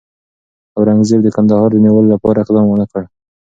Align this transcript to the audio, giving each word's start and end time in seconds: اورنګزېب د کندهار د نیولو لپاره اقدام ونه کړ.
اورنګزېب 0.77 1.19
د 1.23 1.27
کندهار 1.35 1.69
د 1.73 1.77
نیولو 1.85 2.07
لپاره 2.13 2.37
اقدام 2.41 2.65
ونه 2.69 2.85
کړ. 2.91 3.01